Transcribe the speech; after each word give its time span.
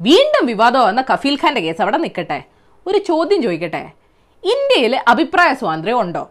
വീണ്ടും 0.00 0.46
വിവാദം 0.46 0.80
വന്ന 0.80 1.04
കഫീൽ 1.12 1.34
ഖാന്റെ 1.34 1.60
കേസ് 1.60 1.82
അവിടെ 1.82 1.96
നിൽക്കട്ടെ. 1.96 2.42
ഒരു 2.86 2.98
ചോദ്യം 2.98 3.42
ചോദിക്കട്ടെ. 3.42 3.90
ഇന്ത്യയിൽ 4.44 5.00
അഭിപ്രായ 5.08 5.54
സ്വാതന്ത്ര്യം 5.54 6.00
ഉണ്ടോ? 6.00 6.30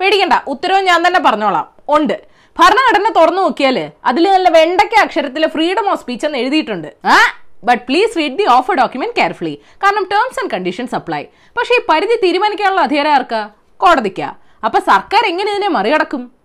പേടിക്കണ്ട. 0.00 0.32
ഉത്തരവും 0.48 0.84
ഞാൻ 0.84 1.06
തന്നെ 1.06 1.20
പറഞ്ഞോളാം. 1.20 1.68
ഉണ്ട്. 1.88 2.26
ഭരണഘടന 2.58 3.12
തുറന്നു 3.20 3.42
നോക്കിയാൽ 3.42 3.90
അതിൽ 4.04 4.32
നല്ല 4.32 4.48
വെണ്ടയ്ക്ക 4.48 4.94
അക്ഷരത്തിൽ 4.94 5.46
ഫ്രീഡം 5.46 5.90
ഓഫ് 5.90 6.00
സ്പീച്ച് 6.00 6.26
എന്ന് 6.26 6.38
എഴുതിയിട്ടുണ്ട്. 6.38 6.94
ആ 7.04 7.16
but 7.64 7.82
please 7.86 8.16
read 8.16 8.38
the 8.38 8.44
offer 8.44 8.74
document 8.74 9.16
carefully 9.16 9.58
കാരണം 9.84 10.04
ടേംസ് 10.12 10.40
ആൻഡ് 10.40 10.50
കണ്ടീഷൻസ് 10.50 10.94
അപ്ലൈ 10.94 11.24
പക്ഷേ 11.58 11.74
ഈ 11.74 11.86
പരിധി 11.88 12.16
തീരുമാനിക്കാനുള്ള 12.24 12.80
അധികാരം 12.80 13.10
ആർക്കാ? 13.10 13.50
കോടതിക്കാ. 13.76 14.34
അപ്പൊ 14.64 14.78
സർക്കാർ 14.78 15.26
എങ്ങനെ 15.26 15.50
ഇതിനെ 15.52 15.68
മറികടക്കും? 15.68 16.35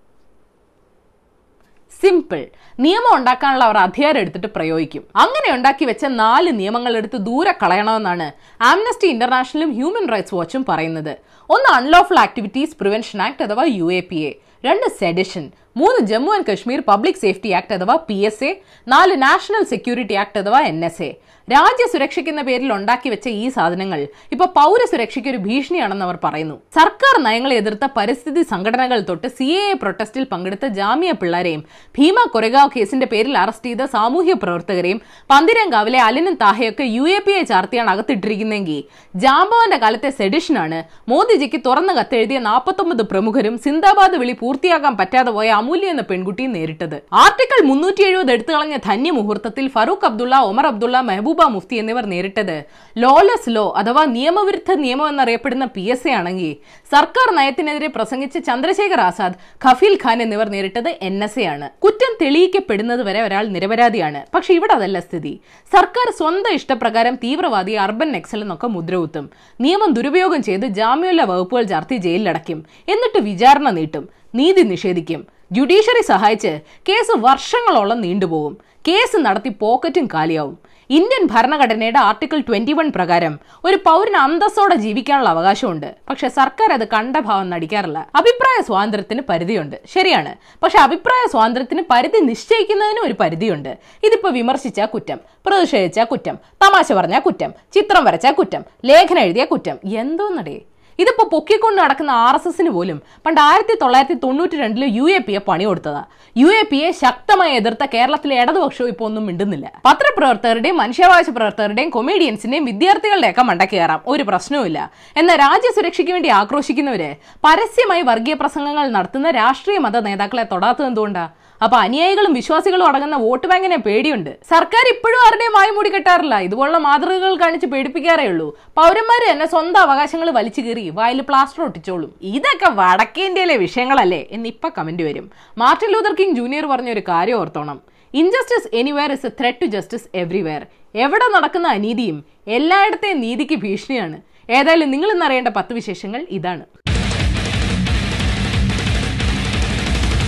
സിമ്പിൾ 2.02 2.46
നിയമം 2.80 3.16
ഉണ്ടാക്കാനുള്ള 3.16 3.64
അവർ 3.64 3.78
അധികാരം 3.78 4.20
എടുത്തിട്ട് 4.20 4.48
പ്രയോഗിക്കും. 4.48 5.04
അങ്ങനെ 5.16 5.56
ഉണ്ടാക്കി 5.56 5.86
വെച്ച 5.86 6.06
നാല് 6.06 6.60
നിയമങ്ങൾ 6.60 6.98
എടുത്ത് 6.98 7.18
ദൂരെ 7.18 7.54
കളയണമെന്നാണ് 7.64 8.32
ആംനസ്റ്റി 8.64 9.08
ഇന്റർനാഷണലും 9.08 9.74
ഹ്യൂമൻ 9.74 10.08
റൈറ്റ്സ് 10.10 10.36
വാച്ചും 10.36 10.66
പറയുന്നത്. 10.70 11.18
ഒന്ന് 11.50 11.74
അൺലോഫുൾ 11.74 12.20
ആക്ടിവിറ്റീസ് 12.20 12.78
പ്രിവെൻഷൻ 12.78 13.22
ആക്ട് 13.22 13.44
അഥവാ 13.44 13.64
യു 13.68 13.94
എ 13.94 14.00
പി 14.00 14.16
എ. 14.16 14.32
രണ്ട് 14.66 14.88
സെഡിഷൻ. 15.00 15.52
മൂന്ന് 15.76 16.00
Jammu 16.08 16.32
and 16.36 16.48
Kashmir 16.50 16.80
public 16.90 17.22
safety 17.24 17.50
act 17.58 17.76
അഥവാ 17.76 17.96
പി 18.08 18.18
എസ് 18.30 18.48
എ 18.48 18.52
നാല് 18.88 19.14
നാഷണൽ 19.26 19.66
സെക്യൂരിറ്റി 19.74 20.16
ആക്ട് 20.24 20.40
അഥവാ 20.42 20.62
എൻ 20.72 20.80
എസ് 20.88 21.04
എ. 21.04 21.12
രാജ്യ 21.48 21.86
സുരക്ഷയ്ക്കുന്ന 21.92 22.42
പേരിൽ 22.48 22.70
ഉണ്ടാക്കി 22.76 23.10
വെച്ച 23.12 23.28
ഈ 23.40 23.46
സാധനങ്ങൾ 23.56 24.00
ഇപ്പൊ 24.34 24.46
പൗരസുരക്ഷയ്ക്ക് 24.58 25.30
ഒരു 25.32 25.40
ഭീഷണിയാണെന്ന് 25.46 26.06
അവർ 26.08 26.18
പറയുന്നു. 26.26 26.56
സർക്കാർ 26.78 27.16
നയങ്ങളെ 27.26 27.56
എതിർത്ത 27.62 27.86
പരിസ്ഥിതി 27.98 28.42
സംഘടനകൾ 28.52 29.00
തൊട്ട് 29.10 29.30
സി 29.38 29.48
എ 29.62 29.74
പ്രൊട്ടസ്റ്റിൽ 29.82 30.24
പങ്കെടുത്ത 30.34 30.66
ജാമ്യ 30.78 31.14
പിള്ളേരെയും 31.22 31.62
ഭീമ 31.96 32.18
കൊരഗാവ് 32.34 32.72
കേസിന്റെ 32.76 33.08
പേരിൽ 33.14 33.34
അറസ്റ്റ് 33.44 33.70
ചെയ്ത 33.70 33.86
സാമൂഹ്യ 33.96 34.36
പ്രവർത്തകരെയും 34.44 35.00
പന്തിരങ്കാവിലെ 35.30 36.02
അലിനും 36.08 36.38
താഹയൊക്കെ 36.44 36.88
യു 36.98 37.08
എ 37.16 37.20
പി 37.26 37.34
എ 37.40 37.42
ചാർത്തിയാണ് 37.52 37.92
അകത്തിട്ടിരിക്കുന്നതെങ്കിൽ 37.94 38.80
ജാംബവന്റെ 39.16 39.80
കാലത്തെ 39.84 40.12
സെഡിഷനാണ് 40.20 40.80
മോദിജിക്ക് 41.14 41.62
തുറന്ന 41.68 41.94
കത്തെഴുതിയ 42.00 42.40
നാൽപ്പത്തൊമ്പത് 42.50 43.04
പ്രമുഖരും 43.12 43.58
സിന്ദാബാദ് 43.66 44.22
വിളി 44.24 44.38
പൂർത്തിയാക്കാൻ 44.44 44.96
പറ്റാതെ 45.02 45.34
പോയ 45.40 45.50
അമൂല്യ 45.62 45.94
എന്ന 45.94 46.04
പെൺകുട്ടി 46.10 46.46
നേരിട്ടത്. 46.56 46.98
ആർട്ടിക്കിൾ 47.24 47.60
മുന്നൂറ്റി 47.70 48.04
എഴുപത് 48.10 48.32
എടുത്തു 48.36 48.52
കളഞ്ഞ 48.54 48.76
ധന്യ 48.88 49.12
മുഹൂർത്തത്തിൽ 49.18 49.66
ഫറൂഖ് 49.76 50.06
അബ്ദുള്ള 50.10 50.36
ഒമർ 50.52 50.66
അബ്ദുള്ള 50.72 50.98
മെഹബൂബ 51.10 51.44
മുഫ്തി 51.56 51.76
എന്നിവർ 51.82 52.06
നേരിട്ടത്. 52.14 52.56
ലോലസ് 52.98 53.50
ലോ 53.56 53.66
അഥവാ 53.78 54.04
നിയമവിരുദ്ധ 54.18 54.72
നിയമം 54.84 55.08
എന്നറിയപ്പെടുന്ന 55.10 55.66
പി 55.76 55.84
എസ് 55.94 56.08
എ 56.08 56.14
ആണെങ്കിൽ 56.20 56.52
സർക്കാർ 56.94 57.28
നയത്തിനെതിരെ 57.36 57.90
പ്രസംഗിച്ച 57.98 58.38
ചന്ദ്രശേഖർ 58.50 59.02
ആസാദ് 59.10 59.38
ഖഫീൽ 59.66 59.96
ഖാൻ 60.04 60.18
എന്നിവർ 60.26 60.48
നേരിട്ടത് 60.56 60.90
എൻ 61.10 61.18
എസ് 61.24 61.40
എ 61.40 61.46
ആണ്. 61.54 61.68
കുറ്റം 61.84 62.12
തെളിയിക്കപ്പെടുന്നത് 62.22 63.02
വരെ 63.08 63.22
ഒരാൾ 63.22 63.46
നിരപരാധിയാണ്. 63.56 64.22
പക്ഷെ 64.36 64.52
ഇവിടെ 64.54 64.74
അതല്ല 64.74 65.00
സ്ഥിതി. 65.00 65.34
സർക്കാർ 65.74 66.08
സ്വന്തം 66.18 66.54
ഇഷ്ടപ്രകാരം 66.60 67.16
തീവ്രവാദി 67.24 67.76
അർബൻ 67.86 68.12
നെക്സൽ 68.12 68.42
എന്നൊക്കെ 68.42 68.68
മുദ്രകുത്തും. 68.68 69.26
നിയമം 69.62 69.92
ദുരുപയോഗം 69.94 70.44
ചെയ്ത് 70.44 70.66
ജാമ്യമുള്ള 70.80 71.24
വകുപ്പുകൾ 71.32 71.64
ചാർത്തി 71.64 71.98
ജയിലിലടയ്ക്കും. 72.06 72.60
എന്നിട്ട് 72.94 73.20
വിചാരണ 73.30 73.70
നീട്ടും. 73.70 74.06
നീതി 74.36 74.62
നിഷേധിക്കും. 74.62 75.28
ജുഡീഷ്യറി 75.52 76.04
സഹായിച്ച് 76.04 76.60
കേസ് 76.90 77.18
വർഷങ്ങളോളം 77.18 78.02
നീണ്ടുപോകും. 78.02 78.58
കേസ് 78.88 79.18
നടത്തി 79.18 79.50
പോക്കറ്റും 79.50 80.08
കാലിയാവും. 80.14 80.58
ഇന്ത്യൻ 80.90 81.28
ഭരണഘടനയുടെ 81.32 82.00
ആർട്ടിക്കിൾ 82.00 82.40
ട്വന്റി 82.40 82.74
വൺ 82.74 82.92
പ്രകാരം 82.92 83.40
ഒരു 83.66 83.76
പൗരന് 83.76 84.16
അന്തസ്സോടെ 84.16 84.76
ജീവിക്കാനുള്ള 84.76 85.30
അവകാശമുണ്ട്. 85.30 85.96
പക്ഷെ 86.10 86.30
സർക്കാർ 86.30 86.74
അത് 86.74 86.88
കണ്ട 86.88 87.18
ഭാവം 87.18 87.50
നടിക്കാറില്ല. 87.50 88.10
അഭിപ്രായ 88.16 88.62
സ്വാതന്ത്ര്യത്തിന് 88.62 89.22
പരിധിയുണ്ട്. 89.30 89.76
ശരിയാണ്. 89.94 90.36
പക്ഷെ 90.64 90.80
അഭിപ്രായ 90.80 91.30
സ്വാതന്ത്ര്യത്തിന് 91.30 91.82
പരിധി 91.90 92.20
നിശ്ചയിക്കുന്നതിന് 92.20 93.00
ഒരു 93.00 93.14
പരിധിയുണ്ട്. 93.20 93.78
ഇതിപ്പോ 94.04 94.30
വിമർശിച്ച 94.30 94.82
കുറ്റം 94.82 95.20
പ്രതിഷേധിച്ച 95.46 96.00
കുറ്റം 96.00 96.38
തമാശ 96.52 96.94
പറഞ്ഞ 96.94 97.20
കുറ്റം 97.20 97.54
ചിത്രം 97.74 98.04
വരച്ച 98.04 98.28
കുറ്റം 98.28 98.66
ലേഖനം 98.86 99.20
എഴുതിയ 99.20 99.46
കുറ്റം. 99.46 99.80
എന്തോന്നടേ? 99.86 100.62
ഇതിപ്പോ 101.02 101.24
പൊക്കിക്കൊണ്ട് 101.34 101.78
നടക്കുന്ന 101.82 102.12
ആർ 102.26 102.36
എസ് 102.38 102.50
എസിന് 102.52 102.72
പോലും 102.78 102.98
പണ്ട് 103.26 103.40
ആയിരത്തി 103.46 103.76
തൊള്ളായിരത്തി 103.84 104.18
തൊണ്ണൂറ്റി 104.24 104.56
രണ്ടിൽ 104.62 104.84
യു 104.98 105.06
എ 105.18 105.20
പി 105.28 105.34
എ 105.40 105.42
പണി 105.50 105.66
കൊടുത്തതാ 105.70 106.02
യു 106.36 106.50
എ 106.60 106.62
പി 106.72 106.80
എ 106.88 106.90
ശക്തമായി 107.04 107.54
എതിർത്ത 107.60 107.84
കേരളത്തിലെ 107.94 108.36
ഇടതുപക്ഷവും 108.42 108.90
ഇപ്പോൾ 108.94 109.06
ഒന്നും 109.10 109.24
മിണ്ടുന്നില്ല. 109.30 109.68
പത്രപ്രവർത്തകരുടെയും 109.88 110.78
മനുഷ്യാവകാശ 110.84 111.28
പ്രവർത്തകരുടെയും 111.38 111.92
കൊമേഡിയൻസിന്റെയും 111.98 112.66
വിദ്യാർത്ഥികളുടെയൊക്കെ 112.72 113.46
മണ്ട 113.50 113.64
കയറാം. 113.74 114.02
ഒരു 114.14 114.26
പ്രശ്നവുമില്ല 114.30 114.80
എന്നാൽ 115.22 115.38
രാജ്യസുരക്ഷയ്ക്ക് 115.46 116.16
വേണ്ടി 116.18 116.32
ആക്രോശിക്കുന്നവര് 116.42 117.12
പരസ്യമായി 117.48 118.04
വർഗീയ 118.12 118.36
പ്രസംഗങ്ങൾ 118.44 118.88
നടത്തുന്ന 118.98 119.32
രാഷ്ട്രീയ 119.42 119.80
മത 119.88 120.00
നേതാക്കളെ 120.10 120.46
തൊടാത്തത് 120.54 120.90
എന്തുകൊണ്ടാ? 120.90 121.26
അപ്പൊ 121.66 121.78
അനുയായികളും 121.86 122.32
വിശ്വാസികളും 122.38 122.86
അടങ്ങുന്ന 122.90 123.18
വോട്ട് 123.24 123.48
ബാങ്കിനെ 123.50 123.78
പേടിയുണ്ട്. 123.88 124.30
സർക്കാർ 124.52 124.86
ഇപ്പോഴും 124.94 125.20
ആരുടെയും 125.26 125.54
വായി 125.58 125.72
മൂടി 125.76 125.90
കെട്ടാറില്ല. 125.96 126.36
ഇതുപോലുള്ള 126.48 126.80
മാതൃകകൾ 126.86 127.34
കാണിച്ച് 127.42 127.68
പേടിപ്പിക്കാറേ 127.74 128.26
ഉള്ളൂ. 128.32 128.48
പൗരന്മാർ 128.80 129.22
തന്നെ 129.32 129.48
സ്വന്തം 129.54 129.82
അവകാശങ്ങൾ 129.88 130.30
വലിച്ചു 130.38 130.62
കീറി 130.62 130.86
വായിൽ 131.00 131.22
പ്ലാസ്റ്റർ 131.30 131.64
ഒട്ടിച്ചോളും. 131.68 132.12
ഇതൊക്കെ 132.36 132.72
വടക്കേ 132.80 133.26
ഇന്ത്യയിലെ 133.30 133.58
വിഷയങ്ങളല്ലേ 133.66 134.22
എന്ന് 134.38 134.50
ഇപ്പൊ 134.54 134.70
കമന്റ് 134.78 135.06
വരും. 135.10 135.28
മാർട്ടിൻ 135.64 135.92
ലൂതർ 135.96 136.16
കിങ് 136.22 136.36
ജൂനിയർ 136.40 136.68
പറഞ്ഞ 136.74 136.92
ഒരു 136.96 137.04
കാര്യം 137.12 137.40
ഓർത്തോണം. 137.42 137.80
Injustice 138.22 138.70
anywhere 138.82 139.12
is 139.18 139.28
a 139.32 139.34
threat 139.40 139.62
to 139.62 139.70
justice 139.78 140.10
everywhere 140.24 140.64
എവിടെ 141.06 141.28
നടക്കുന്ന 141.38 141.68
അനീതിയും 141.78 142.18
എല്ലായിടത്തെയും 142.58 143.22
നീതിക്ക് 143.26 143.58
ഭീഷണിയാണ്. 143.66 144.20
ഏതായാലും 144.58 144.92
നിങ്ങൾ 144.92 145.10
ഇന്നറിയേണ്ട 145.12 145.50
പത്ത് 145.58 145.74
വിശേഷങ്ങൾ 145.74 146.22
ഇതാണ്. 146.38 146.64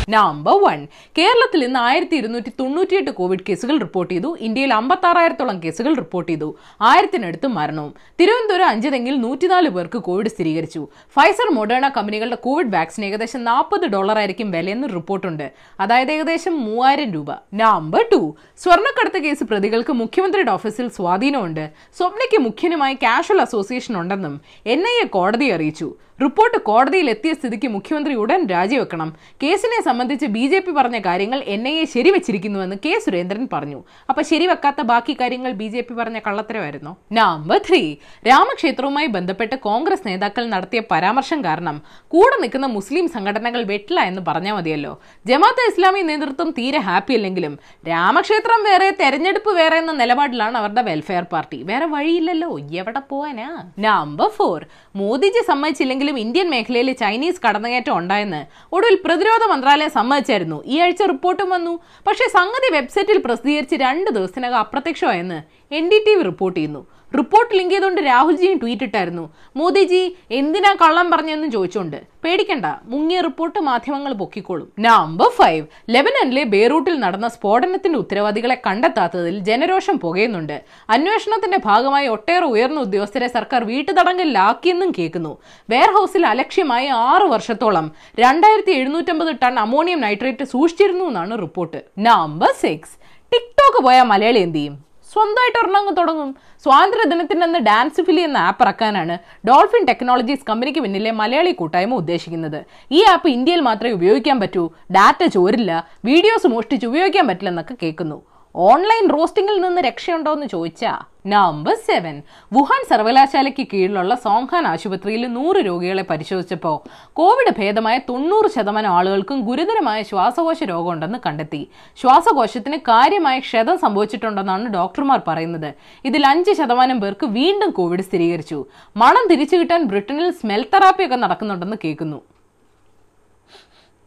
നമ്പർ 0.09 0.63
വൺ 0.63 0.87
കേരളത്തിൽ 1.17 1.63
ഇന്ന് 1.63 1.79
ആയിരത്തി 1.79 2.15
ഇരുന്നൂറ്റി 2.15 2.49
തൊണ്ണൂറ്റിയെട്ട് 2.49 3.11
കോവിഡ് 3.11 3.39
കേസുകൾ 3.49 3.77
റിപ്പോർട്ട് 3.77 4.13
ചെയ്തു. 4.13 4.37
ഇന്ത്യയിൽ 4.39 4.73
അമ്പത്തി 4.73 5.07
ആറായിരത്തോളം 5.07 5.63
കേസുകൾ 5.63 5.95
റിപ്പോർട്ട് 5.95 6.31
ചെയ്തു. 6.31 6.55
ആയിരത്തിനടുത്ത് 6.81 7.47
മരണവും 7.47 7.93
തിരുവനന്തപുരം 8.19 8.67
അഞ്ചുതെങ്കിൽ 8.67 9.21
നൂറ്റിനാല് 9.21 9.69
പേർക്ക് 9.69 9.97
കോവിഡ് 9.97 10.27
സ്ഥിരീകരിച്ചു. 10.27 10.87
ഫൈസർ 11.09 11.53
മൊഡേണ 11.53 11.87
കമ്പനികളുടെ 11.87 12.35
കോവിഡ് 12.35 12.73
വാക്സിൻ 12.73 13.05
ഏകദേശം 13.05 13.43
നാൽപ്പത് 13.43 13.87
ഡോളർ 13.87 14.17
ആയിരിക്കും 14.17 14.51
വിലയെന്ന് 14.51 14.87
റിപ്പോർട്ടുണ്ട്. 14.87 15.51
അതായത് 15.79 16.11
ഏകദേശം 16.11 16.65
മൂവായിരം 16.65 17.11
രൂപ. 17.11 17.31
നമ്പർ 17.53 18.05
ടു 18.11 18.35
സ്വർണക്കടത്ത് 18.57 19.23
കേസ് 19.23 19.43
പ്രതികൾക്ക് 19.43 19.93
മുഖ്യമന്ത്രിയുടെ 19.93 20.51
ഓഫീസിൽ 20.51 20.87
സ്വാധീനമുണ്ട്. 20.87 21.69
സ്വപ്നയ്ക്ക് 21.97 22.43
മുഖ്യനുമായി 22.43 22.93
കാഷ്വൽ 22.93 23.41
അസോസിയേഷൻ 23.41 23.97
ഉണ്ടെന്നും 23.97 24.41
എൻ 24.65 24.79
ഐ 24.79 25.03
എ 25.03 25.07
കോടതിയെ 25.07 25.53
അറിയിച്ചു. 25.53 25.95
റിപ്പോർട്ട് 26.21 26.57
കോടതിയിൽ 26.61 27.09
എത്തിയ 27.09 27.33
സ്ഥിതിക്ക് 27.33 27.67
മുഖ്യമന്ത്രി 27.67 28.13
ഉടൻ 28.13 28.47
രാജിവെക്കണം. 28.47 29.13
കേസിനെ 29.43 29.83
സംബന്ധിച്ച് 29.93 30.27
ബി 30.35 30.43
ജെ 30.51 30.59
പി 30.65 30.71
പറഞ്ഞ 30.77 30.97
കാര്യങ്ങൾ 31.07 31.39
എൻ 31.53 31.63
ഐ 31.71 31.73
എ 31.79 31.83
ശരിവെച്ചിരിക്കുന്നുവെന്ന് 31.93 32.75
കെ 32.83 32.93
സുരേന്ദ്രൻ 33.05 33.43
പറഞ്ഞു. 33.51 33.79
അപ്പൊ 34.09 34.21
ശരിവെക്കാത്ത 34.29 34.81
ബാക്കി 34.91 35.13
കാര്യങ്ങൾ 35.19 35.51
ബി 35.59 35.67
ജെ 35.73 35.81
പി 35.87 35.93
പറഞ്ഞ 35.99 36.17
കള്ളത്തരമായിരുന്നു. 36.27 36.91
നമ്പർ 37.17 37.57
ത്രീ 37.67 37.81
രാമക്ഷേത്രവുമായി 38.27 39.09
ബന്ധപ്പെട്ട് 39.15 39.55
കോൺഗ്രസ് 39.65 40.05
നേതാക്കൾ 40.07 40.43
നടത്തിയ 40.53 40.81
പരാമർശം 40.91 41.39
കാരണം 41.47 41.77
കൂടെ 42.13 42.37
നിൽക്കുന്ന 42.43 42.69
മുസ്ലിം 42.77 43.07
സംഘടനകൾ 43.15 43.61
വെട്ടില്ല 43.71 43.99
എന്ന് 44.11 44.23
പറഞ്ഞാൽ 44.29 44.55
മതിയല്ലോ. 44.57 44.93
ജമാഅത്ത് 45.31 45.67
ഇസ്ലാമി 45.71 46.01
നേതൃത്വം 46.09 46.49
തീരെ 46.59 46.81
ഹാപ്പി 46.87 47.15
അല്ലെങ്കിലും 47.19 47.53
രാമക്ഷേത്രം 47.91 48.63
വേറെ 48.69 48.89
തെരഞ്ഞെടുപ്പ് 49.01 49.53
വേറെ 49.59 49.77
എന്ന 49.83 49.95
നിലപാടിലാണ് 50.01 50.57
അവരുടെ 50.61 50.85
വെൽഫെയർ 50.89 51.27
പാർട്ടി 51.35 51.59
വേറെ 51.71 51.89
വഴിയില്ലല്ലോ. 51.95 52.51
എവിടെ 52.81 53.03
പോവാനാ? 53.11 53.49
നമ്പർ 53.87 54.31
ഫോർ 54.39 54.59
മോദിജി 55.01 55.43
സമ്മതിച്ചില്ലെങ്കിലും 55.51 56.17
ഇന്ത്യൻ 56.25 56.49
മേഖലയിൽ 56.55 56.91
ചൈനീസ് 57.03 57.43
കടന്നുകയറ്റം 57.45 57.95
ഉണ്ടായെന്ന് 58.01 58.41
ഒടുവിൽ 58.75 58.97
പ്രതിരോധ 59.07 59.43
മന്ത്രാലയം 59.53 59.81
സമ്മതിച്ചായിരുന്നു. 59.87 60.63
ഈ 60.65 60.79
ആഴ്ച 60.79 61.01
റിപ്പോർട്ടും 61.01 61.49
വന്നു. 61.49 61.79
പക്ഷേ 62.07 62.29
സംഗതി 62.29 62.73
വെബ്സൈറ്റിൽ 62.73 63.21
പ്രസിദ്ധീകരിച്ച് 63.25 63.75
രണ്ട് 63.75 64.11
ദിവസത്തിനകം 64.11 64.57
അപ്രത്യക്ഷമായെന്ന് 64.57 65.41
N 65.73 65.89
D 65.89 66.03
T 66.07 66.15
V 66.15 66.23
report 66.23 66.59
ചെയ്യുന്നു. 66.59 66.87
റിപ്പോർട്ട് 67.17 67.55
ലിങ്ക് 67.55 67.73
ചെയ്തുകൊണ്ട് 67.73 68.01
രാഹുൽജിയും 68.01 68.57
ട്വീറ്റ് 68.57 68.83
ഇട്ടായിരുന്നു. 68.83 69.33
മോദിജി 69.55 70.15
എന്തിനാ 70.31 70.75
കള്ളം 70.81 71.11
പറഞ്ഞെന്നും 71.11 71.51
ചോദിച്ചുകൊണ്ട് 71.51 71.97
പേടിക്കണ്ട 72.23 72.65
മുങ്ങിയ 72.83 73.21
റിപ്പോർട്ട് 73.21 73.59
മാധ്യമങ്ങൾ 73.59 74.13
പൊക്കിക്കോളും. 74.13 74.67
നമ്പർ 74.79 75.29
ഫൈവ് 75.29 75.65
ലെബനനിലെ 75.89 76.43
ബെയ്റൂട്ടിൽ 76.43 76.99
നടന്ന 76.99 77.27
സ്ഫോടനത്തിന്റെ 77.27 77.99
ഉത്തരവാദികളെ 77.99 78.61
കണ്ടെത്താത്തതിൽ 78.67 79.39
ജനരോഷം 79.39 79.99
പുകയുന്നുണ്ട്. 79.99 80.63
അന്വേഷണത്തിന്റെ 80.89 81.59
ഭാഗമായി 81.65 82.07
ഒട്ടേറെ 82.07 82.45
ഉയർന്ന 82.45 82.79
ഉദ്യോഗസ്ഥരെ 82.79 83.27
സർക്കാർ 83.27 83.63
വീട്ടുതടങ്കലിലാക്കിയെന്നും 83.63 84.91
കേൾക്കുന്നു. 84.99 85.37
വെയർഹൌസിൽ 85.69 86.25
അലക്ഷ്യമായി 86.25 86.87
ആറു 86.87 87.25
വർഷത്തോളം 87.25 87.91
രണ്ടായിരത്തി 88.19 88.71
എഴുന്നൂറ്റമ്പത് 88.71 89.35
ടൺ 89.43 89.59
അമോണിയം 89.59 90.01
നൈട്രേറ്റ് 90.01 90.43
സൂക്ഷിച്ചിരുന്നു 90.43 91.05
എന്നാണ് 91.05 91.37
റിപ്പോർട്ട് 91.41 91.81
നമ്പർ 91.99 92.53
സിക്സ് 92.63 92.95
ടിക്ടോക്ക് 93.33 93.83
പോയ 93.83 94.01
മലയാളി 94.01 94.39
എന്ത് 94.39 94.57
ചെയ്യും? 94.57 94.92
സ്വന്തമായിട്ട് 95.13 95.57
ഒരെണ്ണം 95.59 95.93
തുടങ്ങും. 95.93 96.29
സ്വാതന്ത്ര്യ 96.63 97.05
ദിനത്തിന് 97.09 97.43
അന്ന് 97.43 97.59
ഡാൻസ് 97.59 98.01
ഫിലി 98.01 98.21
എന്ന 98.21 98.37
ആപ്പ് 98.37 98.63
ഇറക്കാനാണ് 98.63 99.15
ഡോൾഫിൻ 99.47 99.85
ടെക്നോളജീസ് 99.85 100.45
കമ്പനിക്ക് 100.49 100.79
പിന്നിലെ 100.79 101.11
മലയാളി 101.11 101.51
കൂട്ടായ്മ 101.51 101.93
ഉദ്ദേശിക്കുന്നത്. 101.93 102.59
ഈ 102.91 103.03
ആപ്പ് 103.13 103.29
ഇന്ത്യയിൽ 103.29 103.59
മാത്രമേ 103.69 103.93
ഉപയോഗിക്കാൻ 103.93 104.39
പറ്റൂ. 104.39 104.63
ഡാറ്റ 104.91 105.23
ചോരില്ല. 105.37 105.71
വീഡിയോസ് 106.05 106.47
മോഷ്ടിച്ച് 106.47 106.87
ഉപയോഗിക്കാൻ 106.87 107.27
പറ്റില്ലെന്നൊക്കെ 107.27 107.75
കേൾക്കുന്നു. 107.83 108.19
ഓൺലൈൻ 108.55 109.09
റോസ്റ്റിംഗിൽ 109.09 109.61
നിന്ന് 109.61 109.81
രക്ഷയുണ്ടോ 109.81 110.33
എന്ന് 110.33 110.47
ചോദിച്ചാ 110.47 110.99
നമ്പർ 111.27 111.75
സെവൻ. 111.75 112.21
വുഹാൻ 112.53 112.81
സർവകലാശാലയ്ക്ക് 112.89 113.67
കീഴിലുള്ള 113.73 114.15
സോങ്ഹാൻ 114.15 114.67
ആശുപത്രിയിൽ 114.67 115.27
നൂറ് 115.27 115.65
രോഗികളെ 115.65 116.03
പരിശോധിച്ചപ്പോൾ 116.03 116.75
കോവിഡ് 117.13 117.53
ഭേദമായ 117.59 117.97
തൊണ്ണൂറ് 117.97 118.51
ശതമാനം 118.51 118.89
ആളുകൾക്കും 118.89 119.41
ഗുരുതരമായ 119.41 120.01
ശ്വാസകോശ 120.01 120.63
രോഗമുണ്ടെന്ന് 120.63 121.19
കണ്ടെത്തി. 121.25 121.67
ശ്വാസകോശത്തിന് 122.01 122.77
കാര്യമായ 122.77 123.39
ക്ഷതം 123.39 123.77
സംഭവിച്ചിട്ടുണ്ടെന്നാണ് 123.77 124.67
ഡോക്ടർമാർ 124.67 125.21
പറയുന്നത്. 125.27 125.73
ഇതിൽ 126.05 126.25
അഞ്ച് 126.25 126.51
ശതമാനം 126.51 126.99
പേർക്ക് 127.01 127.25
വീണ്ടും 127.25 127.69
കോവിഡ് 127.69 128.01
സ്ഥിരീകരിച്ചു. 128.01 128.65
മണം 128.97 129.27
തിരിച്ചു 129.31 129.55
കിട്ടാൻ 129.55 129.83
ബ്രിട്ടനിൽ 129.83 130.31
സ്മെൽ 130.31 130.65
തെറാപ്പിയൊക്കെ 130.73 131.15
നടക്കുന്നുണ്ടെന്ന് 131.15 131.77
കേൾക്കുന്നു. 131.85 132.21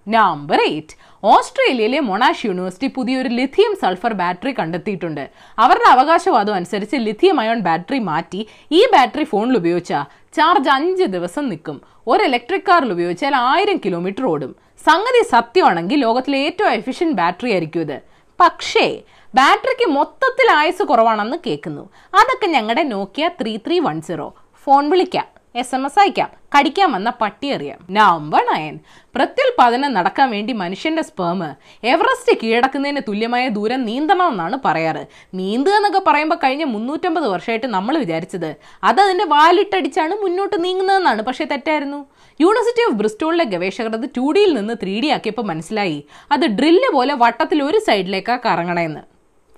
നമ്പർ 0.08 0.61
എയ്റ്റ് 0.61 0.97
ഓസ്ട്രേലിയയിലെ 1.25 2.00
മൊണാഷ് 2.00 2.47
യൂണിവേഴ്സിറ്റി 2.47 2.87
പുതിയൊരു 2.87 3.29
ലിഥിയം 3.29 3.76
സൾഫർ 3.82 4.12
ബാറ്ററി 4.12 4.55
കണ്ടെത്തിയിട്ടുണ്ട്. 4.58 5.31
അവരുടെ 5.58 5.88
അവകാശവാദം 5.88 6.55
അനുസരിച്ച് 6.55 6.97
ലിഥിയം 6.97 7.41
അയോൺ 7.41 7.61
ബാറ്ററി 7.61 7.99
മാറ്റി 7.99 8.49
ഈ 8.73 8.87
ബാറ്ററി 8.93 9.25
ഫോണിൽ 9.25 9.56
ഉപയോഗിച്ചാൽ 9.56 10.05
ചാർജ് 10.32 10.70
അഞ്ച് 10.70 11.03
ദിവസം 11.03 11.49
നിൽക്കും. 11.49 11.81
ഒരു 12.06 12.25
ഇലക്ട്രിക് 12.25 12.67
കാറിൽ 12.69 12.93
ഉപയോഗിച്ചാൽ 12.93 13.37
ആയിരം 13.37 13.76
കിലോമീറ്റർ 13.85 14.26
ഓടും. 14.26 14.56
സംഗതി 14.87 15.23
സത്യമാണെങ്കിൽ 15.29 16.00
ലോകത്തിലെ 16.00 16.38
ഏറ്റവും 16.38 16.70
എഫിഷ്യന്റ് 16.70 17.17
ബാറ്ററി 17.17 17.52
ആയിരിക്കും 17.52 17.81
ഇത്. 17.81 18.00
പക്ഷേ 18.41 19.00
ബാറ്ററിക്ക് 19.35 19.91
മൊത്തത്തിൽ 19.91 20.50
ആയുസ് 20.50 20.82
കുറവാണെന്ന് 20.82 21.37
കേൾക്കുന്നു. 21.47 21.91
അതൊക്കെ 22.14 22.47
ഞങ്ങളുടെ 22.47 22.82
Nokia 22.82 23.31
three 23.43 23.56
three 23.56 23.79
one 23.79 24.00
zero 24.00 24.35
phone 24.64 24.91
വിളിക്കാം. 24.91 25.36
എസ് 25.56 25.75
എം 25.75 25.85
എസ് 25.85 25.99
അയക്കാം. 25.99 26.31
കടിക്കാൻ 26.55 26.93
വന്ന 26.93 27.11
പട്ടി 27.11 27.49
അറിയാം. 27.50 27.79
നമ്പർ 27.91 28.43
നയൻ 28.55 28.79
പ്രത്യുൽപാദനം 29.14 29.93
നടക്കാൻ 29.93 30.31
വേണ്ടി 30.31 30.53
മനുഷ്യന്റെ 30.53 31.03
സ്പേമ് 31.03 31.49
എവറസ്റ്റ് 31.87 32.38
കീഴടക്കുന്നതിന് 32.43 33.00
തുല്യമായ 33.08 33.49
ദൂരം 33.49 33.85
നീന്തണമെന്നാണ് 33.85 34.58
പറയാറ്. 34.64 35.06
നീന്തുക 35.35 35.73
എന്നൊക്കെ 35.73 36.03
പറയുമ്പോൾ 36.06 36.37
കഴിഞ്ഞ 36.37 36.64
മുന്നൂറ്റമ്പത് 36.64 37.26
വർഷമായിട്ട് 37.29 37.67
നമ്മൾ 37.67 37.99
വിചാരിച്ചത്. 37.99 38.56
അത് 38.85 39.00
അതിന്റെ 39.00 39.25
വാലിട്ടടിച്ചാണ് 39.25 40.14
മുന്നോട്ട് 40.23 40.64
നീങ്ങുന്നതെന്നാണ്. 40.64 41.23
പക്ഷേ 41.23 41.44
തെറ്റായിരുന്നു. 41.44 42.06
യൂണിവേഴ്സിറ്റി 42.41 42.87
ഓഫ് 42.87 42.94
ബ്രിസ്റ്റോളിലെ 42.94 43.44
ഗവേഷകർ 43.44 43.93
അത് 43.97 44.09
ടു 44.17 44.32
ഡിയിൽ 44.32 44.55
നിന്ന് 44.55 44.75
ത്രീ 44.82 45.00
ഡി 45.00 45.06
ആക്കിയപ്പോൾ 45.06 45.43
മനസ്സിലായി. 45.43 46.06
അത് 46.32 46.47
ഡ്രില്ല് 46.47 46.93
പോലെ 46.93 47.14
വട്ടത്തിൽ 47.14 47.62
ഒരു 47.62 47.79
സൈഡിലേക്കാണ് 47.79 48.41
കറങ്ങണേന്ന്. 48.47 49.00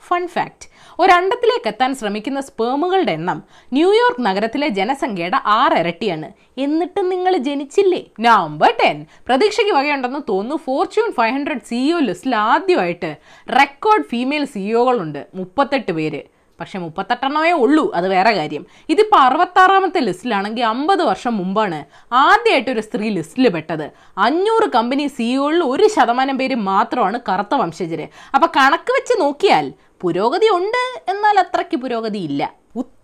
ഫൺ 0.08 0.28
ഫാക്ട് 0.28 0.77
ഒരണ്ടത്തിലേക്ക് 1.00 1.68
എത്താൻ 1.68 1.94
ശ്രമിക്കുന്ന 1.94 2.40
സ്പേമുകളുടെ 2.40 3.12
എണ്ണം 3.12 3.42
ന്യൂയോർക്ക് 3.72 4.26
നഗരത്തിലെ 4.26 4.68
ജനസംഖ്യയുടെ 4.68 5.38
ആറിരട്ടിയാണ്. 5.46 6.32
എന്നിട്ടും 6.58 7.08
നിങ്ങൾ 7.08 7.36
ജനിച്ചില്ലേ? 7.36 8.06
നമ്പർ 8.20 8.74
ടെൻ 8.84 9.06
പ്രതീക്ഷയ്ക്ക് 9.26 9.74
വകയുണ്ടെന്ന് 9.74 10.18
തോന്നുന്നു 10.28 10.56
ഫോർച്യൂൺ 10.56 11.12
ഫൈവ് 11.12 11.32
ഹൺഡ്രഡ് 11.32 11.66
സിഇഒ 11.68 12.00
ലിസ്റ്റിൽ 12.00 12.36
ആദ്യമായിട്ട് 12.36 13.16
റെക്കോർഡ് 13.58 14.04
ഫീമെയിൽ 14.04 14.44
സിഇഒകളുണ്ട് 14.44 15.26
മുപ്പത്തെട്ട് 15.34 15.92
പേര്. 15.92 16.37
പക്ഷെ 16.60 16.78
മുപ്പത്തെട്ടെണ്ണമേ 16.78 17.52
ഉള്ളൂ 17.52 17.84
അത് 17.94 18.08
വേറെ 18.08 18.32
കാര്യം. 18.32 18.66
ഇതിപ്പോൾ 18.88 19.20
അറുപത്താറാമത്തെ 19.20 20.00
ലിസ്റ്റിലാണെങ്കിൽ 20.00 20.64
അമ്പത് 20.64 21.02
വർഷം 21.02 21.36
മുമ്പാണ് 21.36 21.78
ആദ്യമായിട്ട് 22.12 22.70
ഒരു 22.70 22.80
സ്ത്രീ 22.80 23.08
ലിസ്റ്റിൽ 23.08 23.48
പെട്ടത്. 23.48 23.86
അഞ്ഞൂറ് 24.18 24.68
കമ്പനി 24.76 25.06
സിഇഒകളിൽ 25.06 25.62
ഒരു 25.62 25.88
ശതമാനം 25.96 26.38
പേര് 26.38 26.54
മാത്രമാണ് 26.54 27.20
കറുത്ത 27.28 27.54
വംശജര്. 27.54 28.08
അപ്പൊ 28.34 28.48
കണക്ക് 28.56 28.92
വെച്ച് 28.98 29.20
നോക്കിയാൽ 29.20 29.68
പുരോഗതി 30.02 30.48
ഉണ്ട് 30.58 30.82
എന്നാൽ 31.08 31.38
അത്രയ്ക്ക് 31.38 31.76
പുരോഗതി 31.76 32.18
ഇല്ല. 32.18 32.42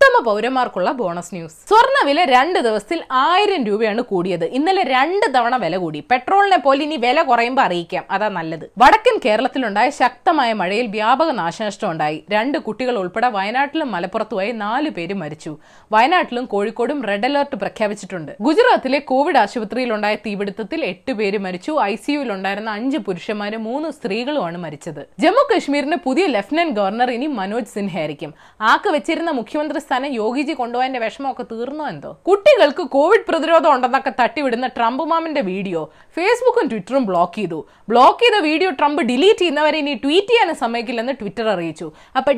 ഉത്തമ 0.04 0.20
പൗരന്മാർക്കുള്ള 0.24 0.92
ബോണസ് 0.92 1.34
ന്യൂസ്. 1.34 1.54
സ്വർണ 1.68 1.96
വില 2.06 2.24
രണ്ട് 2.24 2.58
ദിവസത്തിൽ 2.58 2.98
ആയിരം 3.12 3.64
രൂപയാണ് 3.64 4.02
കൂടിയത്. 4.02 4.44
ഇന്നലെ 4.56 4.82
രണ്ട് 4.82 5.26
തവണ 5.34 5.56
വില 5.56 5.76
കൂടി. 5.76 6.00
പെട്രോളിനെ 6.10 6.58
പോലെ 6.64 6.82
ഇനി 6.84 6.96
വില 6.96 7.22
കുറയുമ്പോൾ 7.22 7.62
അറിയിക്കാം. 7.62 8.04
അതാ 8.10 8.28
നല്ലത്. 8.28 8.64
വടക്കൻ 8.78 9.16
കേരളത്തിലുണ്ടായ 9.24 9.90
ശക്തമായ 9.90 10.52
മഴയിൽ 10.60 10.86
വ്യാപക 10.86 11.30
നാശനഷ്ടം 11.30 11.90
ഉണ്ടായി. 11.90 12.18
രണ്ട് 12.30 12.58
കുട്ടികൾ 12.66 12.96
ഉൾപ്പെടെ 13.02 13.28
വയനാട്ടിലും 13.36 13.92
മലപ്പുറത്തുമായി 13.92 14.52
നാല് 14.64 14.90
പേര് 14.98 15.14
മരിച്ചു. 15.22 15.52
വയനാട്ടിലും 15.92 16.44
കോഴിക്കോടും 16.44 17.00
റെഡ് 17.10 17.28
അലർട്ട് 17.30 17.56
പ്രഖ്യാപിച്ചിട്ടുണ്ട്. 17.56 18.32
ഗുജറാത്തിലെ 18.40 19.00
കോവിഡ് 19.12 19.40
ആശുപത്രിയിലുണ്ടായ 19.44 20.14
തീപിടുത്തത്തിൽ 20.26 20.84
എട്ട് 20.92 21.12
പേര് 21.12 21.40
മരിച്ചു. 21.46 21.72
ഐ 21.82 21.94
സിയുവിലുണ്ടായിരുന്ന 22.04 22.76
അഞ്ച് 22.78 22.98
പുരുഷന്മാരും 23.08 23.64
മൂന്ന് 23.70 23.90
സ്ത്രീകളുമാണ് 23.90 24.60
മരിച്ചത്. 24.66 25.02
ജമ്മു 25.18 25.44
കശ്മീരിന്റെ 25.54 26.00
പുതിയ 26.06 26.26
ലഫ്റ്റനന്റ് 26.36 26.76
ഗവർണർ 26.80 27.10
ഇനി 27.18 27.30
മനോജ് 27.40 27.72
സിൻഹ 27.74 27.96
ആയിരിക്കും 28.04 28.34
ആക്ക് 28.72 28.88
വെച്ചിരുന്ന 28.90 29.30
മുഖ്യമന്ത്രി 29.40 29.80
സ്ഥാനം 29.94 30.12
യോഗിജി 30.22 30.54
കൊണ്ടുപോയതിന്റെ 30.60 31.00
വിഷമമൊക്കെ 31.02 31.44
തീർന്നോ 31.50 31.84
എന്തോ? 31.92 32.10
കുട്ടികൾക്ക് 32.28 32.84
കോവിഡ് 32.94 33.26
പ്രതിരോധം 33.28 33.70
ഉണ്ടെന്നൊക്കെ 33.74 34.12
തട്ടിവിടുന്ന 34.20 34.66
ട്രംപ് 34.76 35.02
മാമിന്റെ 35.10 35.42
വീഡിയോ 35.50 35.80
ഫേസ്ബുക്കും 36.16 36.66
ട്വിറ്ററും 36.70 37.04
ബ്ലോക്ക് 37.10 37.36
ചെയ്തു. 37.38 37.58
ബ്ലോക്ക് 37.90 38.20
ചെയ്ത 38.22 38.36
വീഡിയോ 38.48 38.70
ട്രംപ് 38.78 39.02
ഡിലീറ്റ് 39.10 39.40
ചെയ്യുന്നവരെ 39.42 39.78
ഇനി 39.82 39.94
ട്വീറ്റ് 40.04 40.30
ചെയ്യാനും 40.32 40.56
സമ്മതിക്കില്ലെന്ന് 40.62 41.14
ട്വിറ്റർ 41.20 41.46
അറിയിച്ചു. 41.54 41.86
അപ്പൊ 42.18 42.32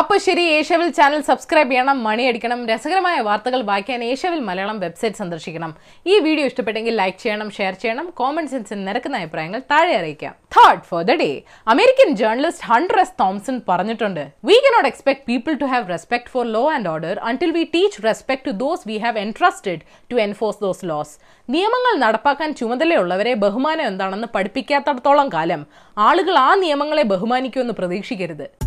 അപ്പൊ 0.00 0.14
ശരി 0.26 0.44
ഏഷ്യവിൽ 0.56 0.88
ചാനൽ 0.98 1.20
സബ്സ്ക്രൈബ് 1.28 1.70
ചെയ്യണം 1.72 1.98
മണി 2.08 2.24
അടിക്കണം 2.30 2.60
രസകരമായ 2.70 3.18
വാർത്തകൾ 3.28 3.60
വായിക്കാൻ 3.70 4.00
ഏഷ്യവിൽ 4.10 4.40
മലയാളം 4.48 4.78
വെബ്സൈറ്റ് 4.84 5.20
സന്ദർശിക്കണം. 5.22 5.70
ഈ 6.12 6.16
വീഡിയോ 6.26 6.46
ഇഷ്ടപ്പെട്ടെങ്കിൽ 6.50 6.94
ലൈക്ക് 7.02 7.18
ചെയ്യണം 7.24 7.48
ഷെയർ 7.58 7.74
ചെയ്യണം 7.82 8.06
കോമൺ 8.20 8.46
സെൻസിൽ 8.52 8.80
നിരക്കുന്ന 8.88 9.22
അഭിപ്രായങ്ങൾ 9.22 9.62
താഴെ 9.72 9.94
അറിയിക്കാം. 10.00 10.34
Third 10.56 10.84
for 10.90 11.00
the 11.08 11.14
day 11.22 11.30
American 11.72 12.08
journalist 12.20 12.66
Hunter S 12.72 13.14
Thompson 13.22 13.56
പറഞ്ഞിട്ടുണ്ട് 13.70 14.20
we 14.48 14.56
cannot 14.64 14.88
expect 14.90 15.24
people 15.30 15.43
to 15.46 15.66
have 15.66 15.88
respect 15.88 16.28
for 16.28 16.44
law 16.46 16.68
and 16.68 16.86
order 16.86 17.14
until 17.22 17.52
we 17.52 17.64
teach 17.66 17.94
respect 18.00 18.44
to 18.44 18.52
those 18.52 18.80
we 18.84 18.98
have 18.98 19.16
entrusted 19.16 19.78
to 20.10 20.16
enforce 20.18 20.56
those 20.56 20.82
laws. 20.82 21.10
നിയമങ്ങൾ 21.48 21.94
നടപ്പാക്കാൻ 21.98 22.52
ചുമതലയുള്ളവരെ 22.54 23.34
ബഹുമാനം 23.34 23.84
എന്താണെന്ന് 23.84 24.28
പഠിപ്പിക്കാത്തടത്തോളം 24.36 25.28
കാലം 25.28 25.62
ആളുകൾ 25.96 26.36
ആ 26.38 26.54
നിയമങ്ങളെ 26.54 27.02
ബഹുമാനിക്കുമെന്ന് 27.02 27.74
പ്രതീക്ഷിക്കരുത് 27.74 28.63